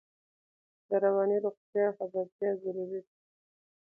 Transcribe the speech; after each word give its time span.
د 0.87 0.89
رواني 1.03 1.37
روغتیا 1.45 1.85
خبرتیا 1.97 2.49
ضروري 2.61 2.99
ده. 3.03 3.11